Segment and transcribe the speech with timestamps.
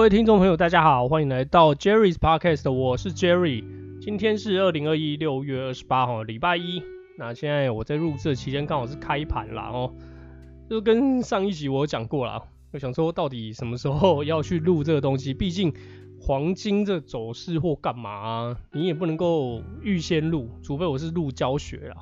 [0.00, 3.62] 各位听众朋友，大家好，欢迎来到 Jerry's Podcast，我是 Jerry。
[4.00, 6.82] 今天是二零二一六月二十八号，礼拜一。
[7.18, 9.92] 那现在我在录制期间刚好是开盘啦哦，
[10.70, 12.42] 就跟上一集我讲过啦。
[12.72, 15.34] 我想说，到底什么时候要去录这个东西？
[15.34, 15.74] 毕竟
[16.18, 21.96] 黄金这走势或干嘛，你也不能够预先录，除非我是录教学啦。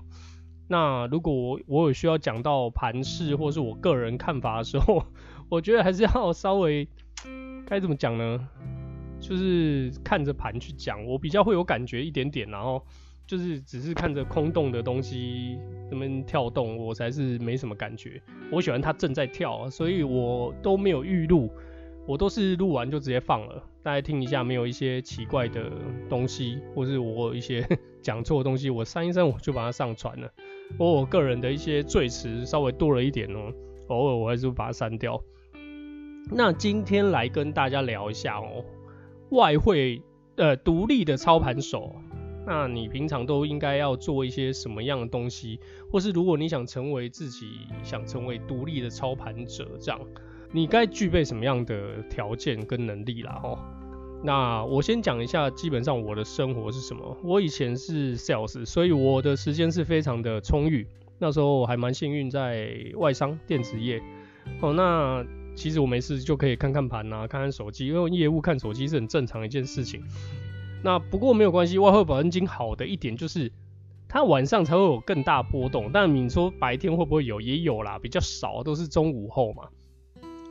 [0.69, 5.03] 那如果我我有需要讲到盘势或是我个人看法的时候，
[5.49, 6.89] 我觉得还是要稍微。
[7.69, 8.49] 该怎么讲呢？
[9.21, 12.83] 就是看着盘去讲，我比较会有感觉一点点，然后
[13.27, 15.59] 就是只是看着空洞的东西
[15.91, 18.23] 那边跳动，我才是没什么感觉。
[18.51, 21.51] 我喜欢它正在跳，所以我都没有预录，
[22.07, 25.71] 我都是录完就直接放了，大家听一下，没有一些奇怪的
[26.09, 27.69] 东西，或是我一些
[28.01, 30.33] 讲错的东西，我删一删我就把它上传了。
[30.79, 33.53] 我我个人的一些赘词稍微多了一点哦，
[33.89, 35.23] 偶尔我还是会把它删掉。
[36.31, 38.65] 那今天来跟大家聊一下哦，
[39.31, 40.03] 外汇
[40.37, 41.97] 呃独立的操盘手，
[42.47, 45.59] 那你平常都应该要做一些什么样的东西，
[45.91, 47.47] 或是如果你想成为自己
[47.83, 49.99] 想成为独立的操盘者，这样
[50.53, 53.41] 你该具备什么样的条件跟能力啦？
[53.43, 53.59] 哦，
[54.23, 57.17] 那我先讲一下，基本上我的生活是什么？
[57.25, 60.87] 我以前是 sales，所以我的时间是非常的充裕，
[61.19, 63.99] 那时候我还蛮幸运在外商电子业
[64.61, 65.25] 哦，那。
[65.59, 70.01] 其实我没事就可以看看盘啊，看看手机，因为业务看手机是很正常的一件事情。
[70.85, 73.51] 那不过没有关系，外汇保证金好的一点就是
[74.09, 77.41] 它晚上才会有更大波动，但你说白天会不会有？
[77.41, 79.65] 也有啦，比较少，都是中午后嘛，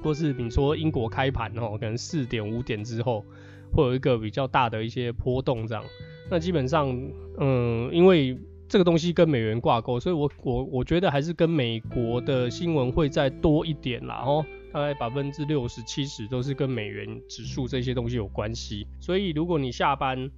[0.03, 3.23] 或是你说英国开盘哦，可能四点五点之后
[3.71, 5.81] 会有一个比较大的一些波动这样。
[6.29, 6.93] 那基本上，
[7.39, 14.45] 嗯，因为这个东西跟美元挂钩，所以我我我觉得还是跟美国的新闻会再多一点啦哦。
[14.77, 20.29] 大概百分之六十七十都是跟美元指数这些东西有关系，所以如果你下班，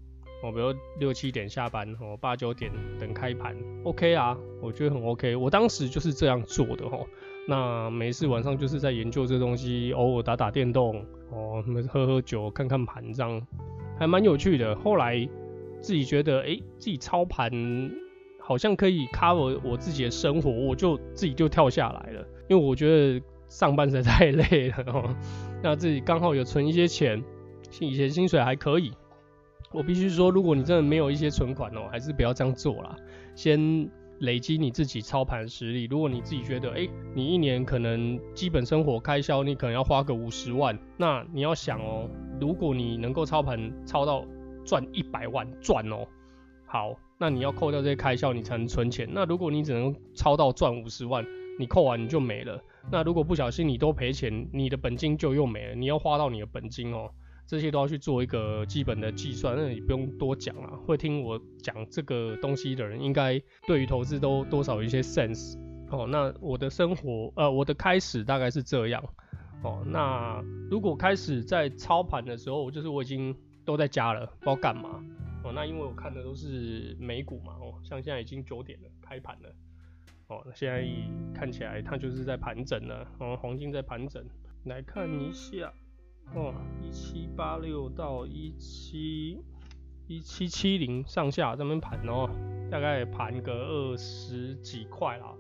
[0.42, 5.36] 哦，比如六七点下班，哦，八九点等开盘，OK 啊，我觉得很 OK。
[5.36, 7.06] 我当时就是这样做的哦，
[7.50, 13.46] 那没事晚上就是在研究这东西，偶尔打打电动，哦，喝喝酒，看看盘，这样
[14.00, 14.74] 还蛮有趣的。
[14.78, 15.28] 后来
[15.82, 17.52] 自己觉得，哎、自己操盘
[18.40, 23.22] 好像可以 cover 我自己的生活，我就自己就跳下来了，因为我觉得。
[23.50, 25.16] 上班实在太累了哦，
[25.62, 27.22] 那自己刚好有存一些钱，
[27.82, 28.94] 以前薪水还可以。
[29.72, 32.96] 我必须说，如果你真的没有一些存款哦，还是不要这样做啦。
[33.36, 33.90] 先
[34.20, 35.86] 累积你自己操盘实力。
[35.86, 42.10] 如果你自己觉得，哎，你一年可能基本生活开销你可能要花个五十万，那你要想哦，
[42.40, 44.26] 如果你能够操盘操到
[44.66, 46.08] 赚一百万赚哦，
[46.66, 49.08] 好，那你要扣掉这些开销，你才能存钱。
[49.12, 51.26] 那如果你只能操到赚五十万，
[51.60, 52.60] 你扣完你就没了。
[52.92, 55.76] 那如果不小心你都赔钱，你的本金就又没了。
[55.76, 57.12] 你要花到你的本金哦，
[57.46, 59.56] 这些都要去做一个基本的计算。
[59.58, 65.58] 那你不用多讲了，会听我讲这个东西的人，应该对于投资都多少有一些 sense
[65.92, 66.08] 哦。
[66.08, 69.04] 那我的生活，呃，我的开始大概是这样
[69.64, 69.84] 哦。
[69.86, 73.36] 那如果开始在操盘的时候，就是我已经
[73.66, 75.04] 都在家了，不知道干嘛
[75.44, 75.52] 哦。
[75.54, 79.54] 那因为我看的都是美股嘛，哦，像现在已经九点了，开盘了。
[80.30, 80.88] 哦，现在
[81.34, 84.24] 看起来它就是在盘整了，哦，黄金在盘整，
[84.66, 85.74] 来看一下，
[86.36, 86.54] 哦，
[86.84, 89.40] 一七八六到一七
[90.08, 92.30] 一七七零上下这边盘哦，
[92.70, 95.34] 大概盘个二十几块啦。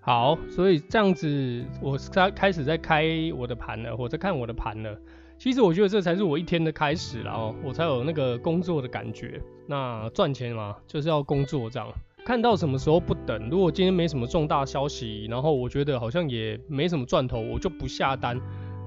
[0.00, 3.04] 好，所以这样子，我开开始在开
[3.36, 4.96] 我的盘了，我在看我的盘了。
[5.36, 9.42] 其实我觉得这才是我一天的开始了哦，我才有那个工作的感觉。
[9.66, 11.92] 那赚钱嘛，就是要工作这样。
[12.24, 18.38] 看到什么时候不等，如果今天没什么重大消息，然后我觉得好像也没什么赚头，我就不下单。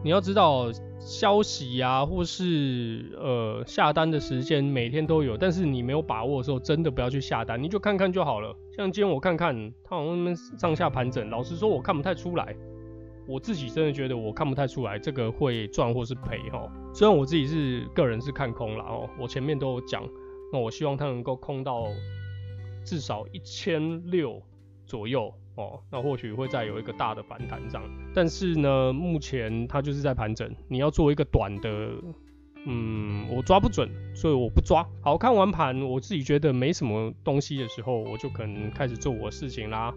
[0.04, 8.56] 你要知道，消息呀、啊，或是呃下单的时间每天都有，但是你没有把握的时候，真的不要去下单，你就看看就好了。
[8.76, 12.56] 像今天我看看，它好像上下盘整，老实说我看不太出来，
[13.28, 16.68] 我自己真的觉得我看不太出来这个会赚或是赔哈。
[16.94, 20.04] 虽然我自己是个人是看空了哦，我前面都有讲，
[20.52, 21.86] 那我希望它能够空到。
[22.84, 24.42] 至少一千六
[24.86, 27.84] 左右哦，那或许会再有一个大的反弹这样。
[28.14, 31.94] 但是呢，目前它就是在盘整，你要做一个短的，
[32.66, 34.86] 嗯，我抓不准，所以我不抓。
[35.02, 39.94] 好，看完盘，我自己觉得没什么东西的时候，我就可能开始做我的事情啦，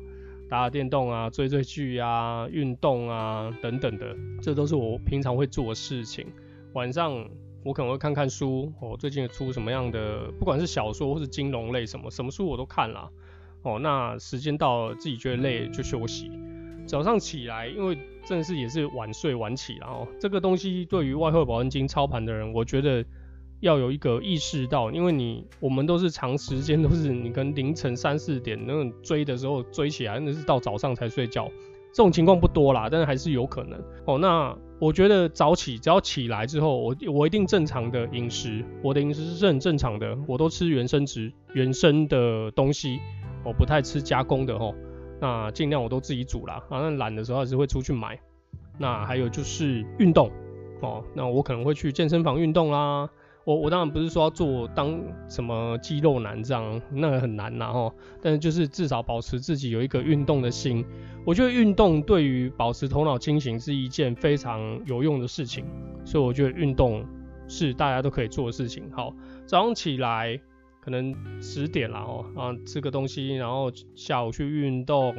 [0.48, 6.26] 打打电动啊，追追剧啊，运动啊等等的，这都是我平常会做的事情。
[6.72, 7.28] 晚上。
[7.64, 13.11] 我可能会看看书，哦，最近出什么样的，不管是小说或是金融类什么，什么书我都看了，
[13.62, 16.31] 哦，那时间到了，自己觉得累就休息。
[16.87, 17.96] 早上起来，因为
[18.26, 23.02] 真的是也是晚睡晚起，然后这个东西对于外汇保证金操盘的人，我觉得
[23.61, 31.49] 要有一个意识到，因为你我们都是长时间都是你跟凌晨三四点那种追的时候追起来，那是到早上才睡觉，
[31.90, 34.19] 这种情况不多啦，但是还是有可能哦。
[34.19, 42.98] 那我觉得早起只要起来之后，我我一定正常的饮食，我的饮食是很正常的，我都吃原生植原生的东西，
[43.42, 44.75] 我不太吃加工的哦。
[45.22, 48.20] 那尽量我都自己煮啦，啊，那懒的时候还是会出去买。
[48.76, 50.31] 那还有就是运动
[50.82, 53.08] 哦，那我可能会去健身房运动啦。
[53.44, 57.93] 我我当然不是说要做当什么肌肉男这样，那个很难啦齁。
[58.20, 60.85] 但是就是至少保持自己有一个运动的心。
[61.25, 65.64] 我觉得运动对于保持头脑清醒是一件非常有用的事情，
[66.05, 67.06] 所以我觉得运动
[67.49, 68.91] 是大家都可以做的事情。
[68.93, 69.14] 好，
[69.46, 70.41] 早上起来。
[70.81, 75.17] 可能十点了哦，啊，吃个东西，然后下午去运动，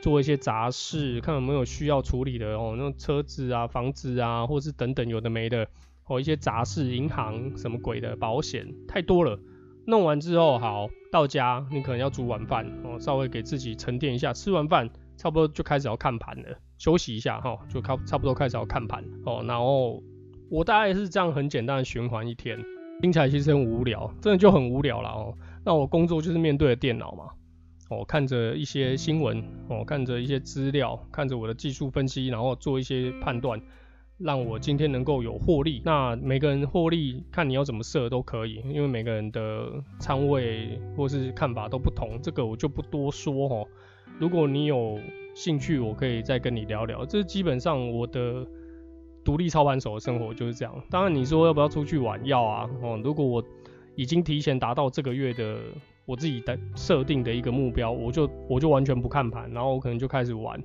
[0.00, 5.68] 做一些杂事，看有没有需要处理的哦，那车子啊、房子啊，或是等等有的没的
[6.06, 9.38] 哦，一些杂事，银行什么鬼的，保险太多了。
[9.86, 20.02] 弄完之后，好，到家你可能要煮晚饭哦，稍微给自己沉淀一下，吃完饭差不多就开始要看盘了，休息一下哈，就差差不多开始要看盘哦，然后
[20.50, 22.58] 我大概是这样很简单的循环一天。
[23.02, 25.34] 听起来其实很无聊，真的就很无聊了哦。
[25.62, 27.24] 那我工作就是面对着电脑嘛，
[27.90, 33.60] 哦，看着一些新闻，哦，看着一些资料，看着我的技术分析，然后做一些判断，
[34.18, 35.82] 让我今天能够有获利。
[35.84, 43.66] 那每个人获利看你要怎么设都可以，因为每个人的仓位或是看法都不同，这个我就不多说哦。
[44.18, 44.98] 如果你有
[45.34, 47.04] 兴趣，我可以再跟你聊聊。
[47.04, 48.46] 这基本上我的。
[49.26, 50.72] 独立操盘手的生活就是这样。
[50.88, 52.24] 当然，你说要不要出去玩？
[52.24, 52.70] 要啊。
[52.80, 53.42] 哦，如果我
[53.96, 55.58] 已经提前达到这个月的
[56.04, 60.62] 我自己的设定的一个目标，我就我就完全不看盘，然后我可能就开始玩。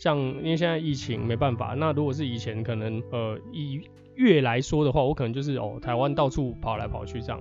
[0.00, 3.80] 像因为现在疫情没办法，那如果是以前可能呃以
[4.16, 7.40] 月来说的话，我可能就是哦台湾到处跑来跑去这样。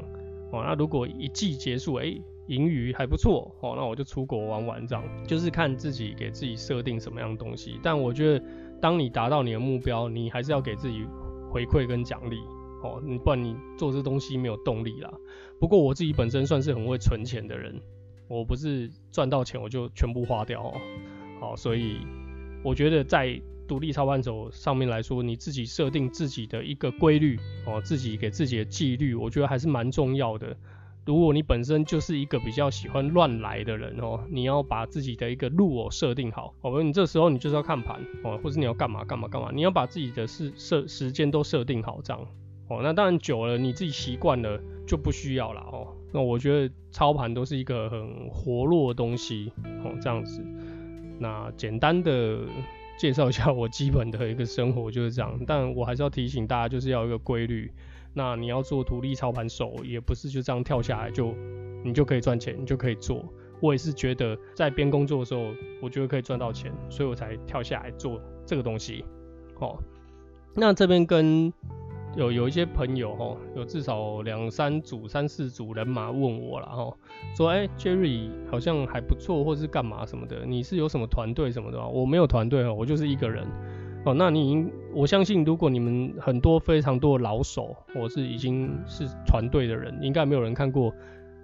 [0.51, 2.13] 哦，那如果一季结束，哎，
[2.45, 5.03] 盈余还不错，哦，那我就出国玩玩这样。
[5.25, 7.79] 就是看自己给自己设定什么样的东西。
[7.81, 8.45] 但我觉得。
[8.81, 11.05] 当你达到你的目标，你还是要给自己
[11.51, 12.37] 回馈跟奖励
[12.81, 15.11] 哦，你不然你做这东西没有动力啦。
[15.59, 17.77] 不过我自己本身算是很会存钱的人，
[18.29, 20.73] 我不是赚到钱我就全部花掉哦。
[21.41, 21.97] 好，所以
[22.63, 30.57] 我觉得在独立操盘手上面来说，你自己设定自己的一个规律哦，自己给自己的纪律，我觉得还是蛮重要的。
[31.05, 42.27] 如果你本身就是一个比较喜欢乱来的人哦，你要把自己的一个路哦设定好哦，你这时候你就是要看盘哦，或是你要干嘛干嘛干嘛，你要把自己的事设时间都设定好这样
[42.67, 42.81] 哦。
[42.83, 45.87] 那当然久了你自己习惯了就不需要了哦。
[46.11, 49.51] 那我觉得操盘都是一个很活络的东西
[49.83, 50.43] 哦，这样子。
[51.19, 52.39] 那简单的
[52.97, 57.71] 介绍一下我基本的一个生活就是这样，但我还是要提醒大家，就是要一个规律。
[58.13, 61.35] 那你要做独立操盘手，也不是就这样跳下来就
[61.83, 63.23] 你就可以赚钱，你就可以做。
[63.61, 69.05] 我也是觉得在边工作的时候，我觉得可以赚到钱，所以我才跳下来做这个东西。
[69.59, 69.77] 哦，
[70.55, 71.53] 那这边跟
[72.15, 76.93] 有有一些朋友哦，有至少两三组、三四组人马问我了哈，
[77.35, 81.87] 说哎、欸、Jerry 好像还不错，或是干嘛什么的，你是有什么团队什么的吗？
[81.87, 83.45] 我没有团队哦，我就是一个人。
[84.05, 90.93] 哦，那你我相信，如果你们很多非常多的老手，或是已经是团队的人，应该没有人看过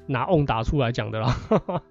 [0.08, 1.84] 拿 ON 打出来讲的啦，哈哈，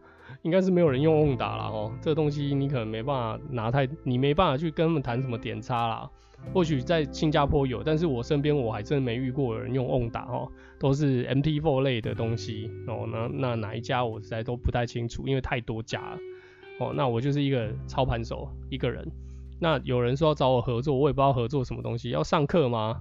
[0.43, 1.93] 应该是没有人用 ON 打了哦。
[2.01, 6.11] 这个东西你可能没办法拿太，你没办法去跟他们谈什么点差啦。
[6.53, 10.47] 或许在新加坡有，但是我身边我还真没遇过有人用 ON 打哦，
[10.79, 13.09] 都是 MT4 类的东西哦。
[13.11, 16.19] 那那哪一家我实在都不太清楚，因为太多家了
[16.81, 16.93] 哦。
[16.95, 19.11] 那我就是一个操盘手，一个人。
[19.59, 22.11] 那有人说要找我合作，我也不知道合作什么东西。
[22.11, 23.01] 要上课吗？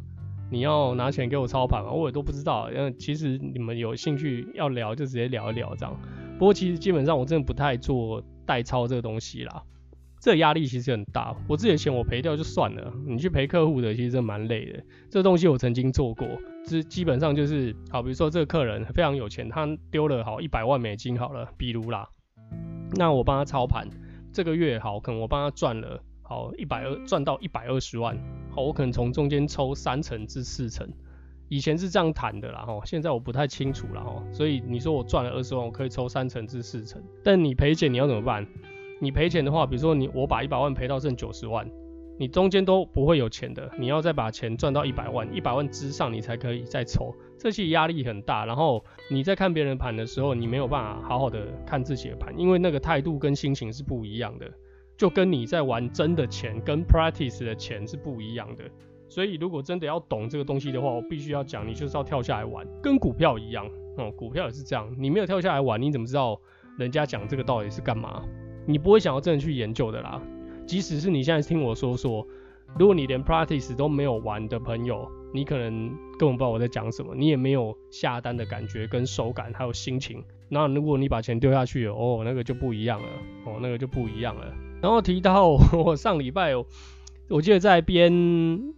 [0.49, 1.91] 你要拿钱给我操盘吗？
[1.91, 2.69] 我也都不知道。
[2.73, 5.99] 嗯其实你们有兴趣要聊，就直接聊一聊这样。
[6.37, 9.63] 不过其实基本上我真的不太做代操这个东西啦。
[10.19, 11.35] 这压力其实很大。
[11.49, 14.83] 我自己的钱我赔掉就算了，你去赔客户的，其实真蛮累的。
[15.09, 16.25] 这个东西我曾经做过，
[16.65, 22.07] 基基本上就是，好，比如说这个客人非常有钱，他丢了好一百万美金好了，比如啦，
[22.95, 23.89] 那我帮他操盘，
[24.31, 26.01] 这个月好，可能我帮他赚了。
[26.25, 28.17] 好，一百二赚到一百二十万，
[28.49, 30.89] 好，我可能从中间抽三成至四成，
[31.53, 38.47] 以前是这样谈的啦，哈，现在我不太清楚了，哈，所以你说我赚了二十万，我可以抽三成至四成，但你赔钱你要怎么办？
[38.99, 41.69] 你赔钱的话，比如说你我把一百万赔到剩九十万，
[42.17, 54.51] 你中间都不会有钱的，你要再把钱赚到一百万，一百万之上你才可以再抽，这些压力很大，然后你在看别人盘的时候，你没有办法好好的看自己的盘，因为那个态度跟心情是不一样的。
[54.97, 58.63] 就跟你在玩真的钱跟 practice 的钱是不一样的。
[59.13, 66.41] 所以如果真的要懂这个东西的话，我必须要讲，你就是要跳下来玩，跟股票一样，哦、股票也是这样，你没有跳下来玩，你怎么知道
[66.79, 68.23] 人家讲这个到底是干嘛？
[68.65, 70.19] 你不会想要真的去研究的啦。
[70.65, 72.25] 即使是你现在听我说说，
[72.79, 80.23] 如果你连 practice 都没有玩的朋友，你可能根本不知道我在讲什么，你也没有下单的感觉跟手感还有心情。
[80.49, 83.07] 那如果你把钱丢下去，哦，那个就不一样了，
[83.45, 84.51] 哦，那个就不一样了。
[84.81, 86.53] 然后提到我上礼拜，
[87.29, 88.11] 我记得在边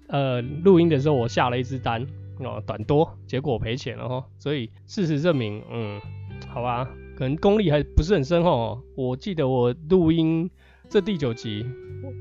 [0.07, 2.05] 呃录音的时候，我下了一支单
[2.39, 4.25] 哦，短多，结果赔钱了哈。
[4.37, 5.99] 所以事实证明，嗯，
[6.47, 6.87] 好吧，
[7.17, 8.81] 可能功力还不是很深哦。
[8.95, 10.49] 我记得我录音
[10.89, 11.65] 这第九集，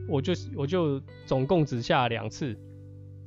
[0.08, 2.56] 我就我就总共只下两次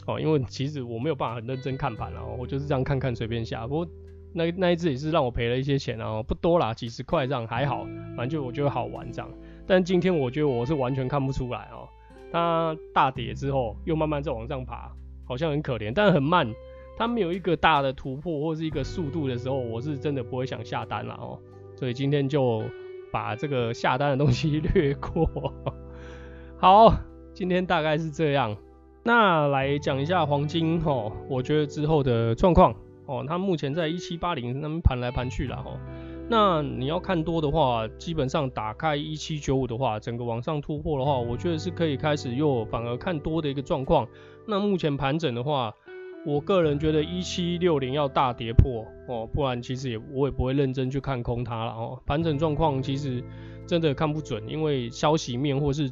[0.05, 3.67] 哦，因为其实我没有办法很认真看盘了，我就是这样看看随便下。
[3.67, 3.87] 不过
[4.33, 7.85] 那那一次也是让我赔了一些钱啊，不多啦，几十块这样还好，
[8.15, 9.31] 反正就我觉得好玩这样。
[9.65, 11.87] 但今天我觉得我是完全看不出来哦，
[12.37, 14.91] 它大跌之后又慢慢再往上爬，
[15.25, 16.53] 好像很可怜，但很慢。
[16.95, 21.39] 它没有一个大的突破或是一个速度的时候，我是真的不会想下单了哦。
[21.75, 22.63] 所以今天就
[23.11, 25.53] 把这个下单的东西 略过。
[26.57, 26.93] 好，
[27.33, 28.55] 今天大概是这样。
[29.03, 32.75] 那来讲一下黄金哦，我觉得之后的状况
[33.05, 35.79] 哦，它目前在一七八零那边盘来盘去了哦。
[36.29, 44.05] 那你要看多的话，基本上打开一七九五的话，整个往上突破的话，我觉得是可以开始又反而看多的一个状况。
[44.45, 45.73] 那目前盘整的话，
[46.25, 51.97] 我个人觉得一七六零要大跌破哦，不然其实也我也不会认真去看空它了哦。
[52.05, 53.23] 盘整状况其实
[53.65, 55.89] 真的看不准，因为消息面或是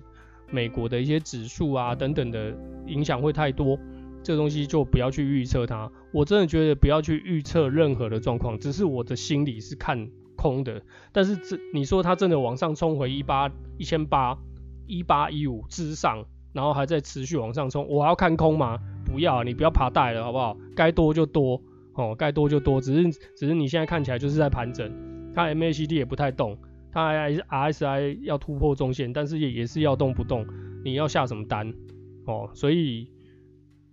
[0.51, 2.54] 美国的一些指数啊等等的
[2.88, 3.80] 影响会太多，
[4.22, 5.89] 这东西就不要去预测它。
[6.12, 10.10] 我真的觉得不要去预测任何的状况，只是我的心里是看。
[10.46, 10.80] 空的，
[11.12, 14.38] 但是这你说它真的往上冲回一八一千八
[14.86, 16.24] 一八一五之上，
[16.54, 18.78] 然后还在持续往上冲，我要看空吗？
[19.06, 20.56] 不要，你不要爬带了，好不好？
[20.75, 21.60] 该多就多，
[21.96, 24.92] 哦，该多就多，只是只是你现在看起来就是在盘整，
[25.34, 26.56] 它 MACD 也不太动，
[26.92, 30.46] 它还是 RSI 要突破中线，但是也也是要动不动，
[30.84, 31.74] 你要下什么单？
[32.28, 33.10] 哦，所以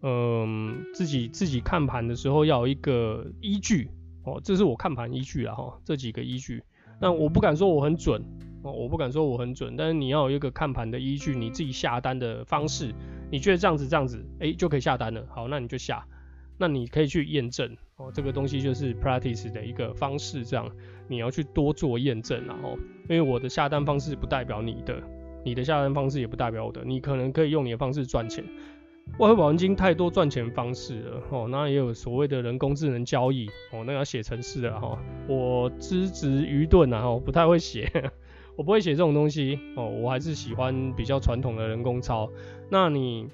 [0.02, 3.88] 嗯，自己自己看盘的时候要有一个依据。
[4.24, 6.62] 哦，这是我看盘依据啊，哈，这几个依据。
[7.00, 8.22] 那我不敢说我很准，
[8.62, 12.94] 哦，我不敢说我很准，但是你要有一个看盘的依据，你自己下单的方式，
[13.30, 15.26] 你觉得这样子这样子，哎，就可以下单了。
[15.28, 16.06] 好，那你就下，
[16.58, 20.70] 那你可以去验证，哦，这个东西就是 practice 的一个方式，这样
[21.08, 25.02] 你要去多做验证，然后，因为我的下单方式不代表你的，
[25.44, 28.44] 你的下单方式也不代表我的，你可能可以用你的方式赚钱。
[29.18, 34.98] 外汇保证金太多赚钱方式了哦，那也有所谓的人工智能交易哦，那要写程式了哈。
[35.28, 37.90] 我资质愚钝啊，我不太会写，
[38.56, 42.30] 我不会写这种东西哦，我还是喜欢比较传统的人工操。
[42.70, 43.28] 那你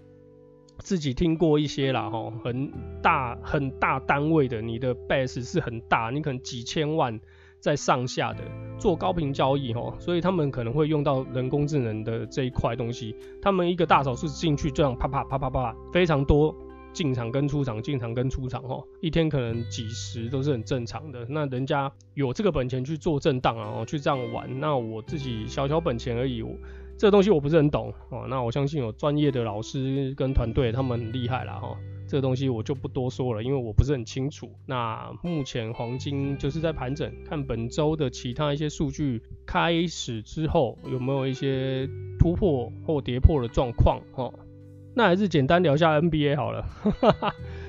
[0.78, 7.20] 自己听过一些啦哈，很大很大单位的，你的 base 是很大，你可能几千万。
[7.60, 8.42] 在上下的
[8.78, 13.14] 做高频交易哈，所以他们可能会用到人工智能的这一块东西。
[13.42, 16.54] 他们一个大手术进去这样啪啪啪啪啪，非常多
[16.92, 21.26] 进场跟出场，进场跟出场哈，一天可能几十都是很正常的。
[21.28, 24.60] 那人家有这个本钱去做震荡啊，去这样玩。
[24.60, 26.56] 那我自己小小本钱而已，我
[26.96, 28.26] 这个东西我不是很懂哦。
[28.28, 31.76] 那我相信有专业的老师跟团队，他们很厉害啦哈。
[32.08, 34.50] 这个东西我就不多说了，因为我不是很清楚。
[34.64, 41.86] 那目前黄金就是在盘整，看本周的其他一些数据开始之后有没有一些
[42.18, 44.32] 突破或跌破的状况哦。
[44.94, 46.64] 那还是简单聊一下 NBA 好了。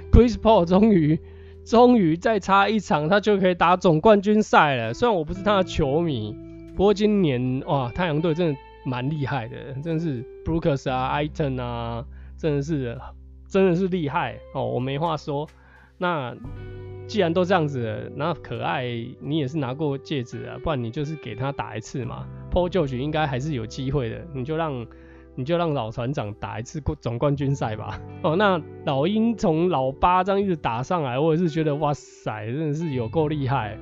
[0.09, 1.19] Chris Paul 终于
[1.65, 4.93] 终于再差一场，他就可以打总冠军赛了。
[4.93, 6.33] 虽然我不是他的球迷，
[6.77, 12.05] 不过今年哇，太阳队真的蛮厉害的，真的是 Brooks 啊、，Iton 啊，
[12.37, 12.97] 真的是。
[13.49, 15.47] 真的是厉害哦，我没话说。
[15.97, 16.33] 那
[17.07, 18.85] 既然都这样子了，那可爱
[19.19, 22.27] 你也是拿过戒指啊，不然你就是给他打一次嘛。
[22.51, 24.85] Paul George 应该还是有机会的，你就让
[25.33, 27.99] 你就让老船长打一次总冠军赛吧。
[28.21, 33.75] 哦，那老鹰从老八这样一直打上来，我也是觉得哇塞，真的是有够厉害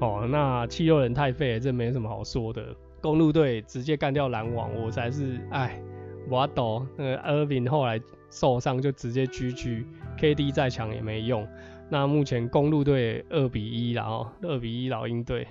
[0.00, 0.28] 哦。
[0.30, 2.62] 那七六人太废，这没什么好说的。
[3.00, 5.80] 公路队直接干掉篮网，我才是哎，
[6.28, 7.98] 我懂那个 Irving 后来。
[8.30, 9.84] 受伤就直接狙狙
[10.18, 11.46] ，KD 再强也没用。
[11.88, 15.46] 那目前公路队二比一，然后二比一老鹰队。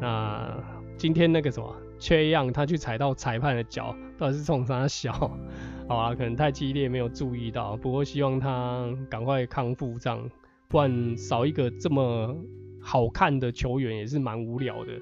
[0.00, 0.62] 那
[0.96, 5.12] 今天那个什么缺样，他去踩到裁判的脚，到底是冲啥小？
[5.88, 7.76] 好啊，可能太激烈没有注意到。
[7.76, 10.30] 不过希望他赶快康复，这样
[10.68, 12.36] 不然少一个这么
[12.80, 14.92] 好看的球员也是蛮无聊的。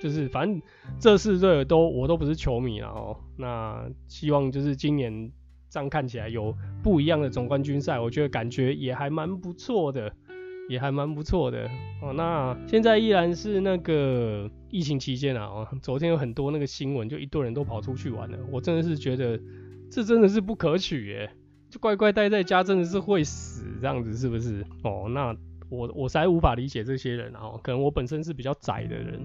[0.00, 0.62] 就是反正
[1.00, 3.16] 这四队都我都不是球迷了哦。
[3.36, 5.32] 那希望就是今年
[5.70, 10.12] 这样看起来有不一样的总冠军赛，我觉得感觉也还蛮不错的，
[10.68, 11.68] 也还蛮不错的
[12.02, 12.12] 哦。
[12.12, 19.40] 那现在依然是那个疫情期间啊，哦，昨天有很多那个新闻，就一堆人都跑出去玩了，我真的是觉得
[19.90, 21.30] 这真的是不可取耶，
[21.70, 24.64] 就乖乖待在家真的是会死这样子是不是？
[24.84, 25.36] 哦，那。
[25.70, 29.20] 我我实在无法理解这些人啊，可能我本身是比较宅的人，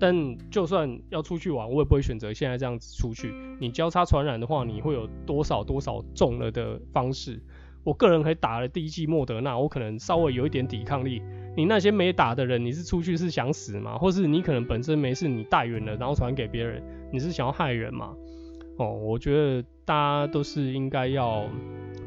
[0.00, 3.34] 但就算要出去玩，我也不会选择现在这样子出去。
[3.60, 7.40] 你交叉传染的话，你会有多少多少中了的方式？
[7.84, 11.22] 我个人还打了第一剂莫德纳，我可能稍微有一点抵抗力。
[11.56, 13.98] 你那些没打的人，你是出去是想死吗？
[13.98, 18.14] 或是你可能本身没事，你带远了然后传给别人，你是想要害人吗？
[18.78, 21.46] 哦，我觉得大家都是应该要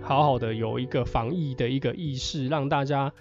[0.02, 3.14] 好好的有一个防疫的一个意识，让大家。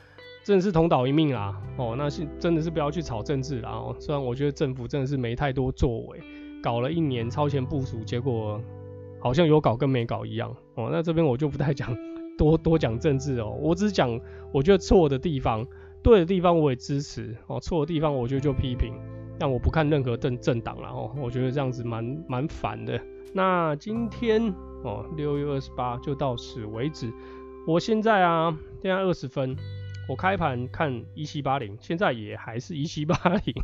[0.45, 3.95] 真的是同岛一命啦，哦，那是真的是不要去炒政治啦哦。
[4.01, 6.21] 虽然我觉得政府真的是没太多作为，
[6.61, 8.61] 搞了一年超前部署，结果
[9.21, 10.89] 好像有搞跟没搞一样哦。
[10.91, 11.97] 那这边我就不太讲
[12.37, 14.19] 多多讲政治哦，我只讲
[14.53, 15.65] 我觉得错的地方，
[16.03, 18.93] 对的地方我也支持哦，错的地方我觉得就批评，
[19.39, 21.13] 但我不看任何政政党啦哦。
[21.23, 23.01] 我觉得这样子蛮蛮烦的。
[23.33, 27.13] 那今天哦，六月二十八就到此为止。
[27.65, 29.57] 我现在啊，现在二十分。
[30.09, 33.55] 我开盘看一七八零，现在也还是一七八零，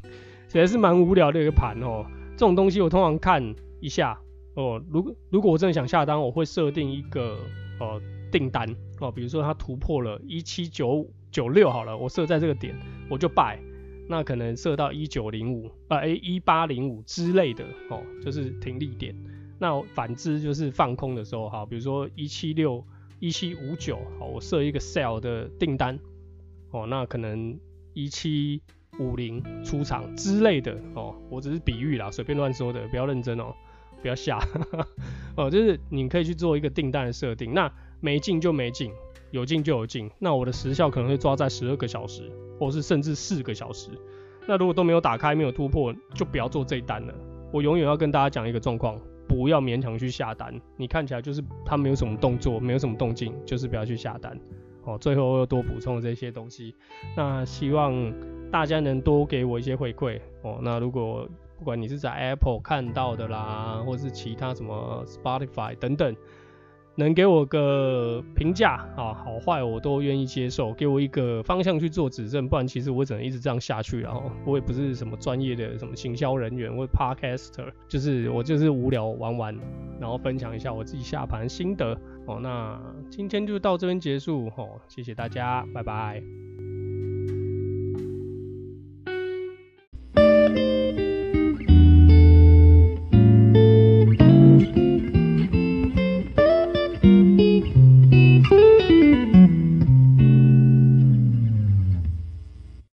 [0.49, 2.07] 实在是蛮无聊的一个盘哦。
[2.33, 4.19] 这种东西我通常看一下
[4.55, 7.37] 哦，如果如果我真的想下单，我会设定一个
[7.81, 12.73] 呃订单哦，比如说它突破了一七九九六好了，我设在这个点
[13.11, 13.59] 我就 buy，
[14.09, 19.13] 那可能设到一九零五啊，哎一八零五之类的哦，就是停利点。
[19.59, 22.87] 那反之就是放空的时候哈，比如说一七六
[23.19, 25.99] 一七五九，好，我设一个 sell 的订单。
[26.71, 27.59] 哦，那可能
[27.95, 28.63] 一七
[28.99, 33.55] 五零出场之类的哦，我只是比喻啦，随便乱说的，不要认真哦，
[34.03, 34.39] 不要吓。
[35.37, 38.93] 哦，就是你可以去做一个订单的设定，那没进就没进，
[39.31, 43.91] 有进就有进，那我的时效可能会抓在十二个小时，或是甚至四个小时。
[44.47, 47.15] 那如果都没有打开，没有突破，就不要做这一单了。
[47.53, 50.59] 我永远要跟大家讲一个状况，不要勉强去下单。
[50.77, 54.39] 你看起来就是它没有什么动作，没有什么动静，就是不要去下单。
[54.89, 56.75] 哦，最后又多补充这些东西，
[57.15, 58.13] 那希望
[58.51, 60.59] 大家能多给我一些回馈哦。
[60.63, 66.17] 那如果不管你是在 Apple 看到的啦，或是其他什么 Spotify 等等。
[66.99, 74.01] 能给我个评价啊，好坏我都愿意接受，给我一个方向去做指正，不然其实我只能一直这样下去。
[74.01, 79.57] 然后我也不是什么专业的什么行销人员或 Podcaster，就是我就是无聊玩玩，
[80.01, 82.41] 然后分享一下我自己下盘心得哦。
[82.43, 86.48] 那今天就到这边结束哦，谢谢大家，拜拜。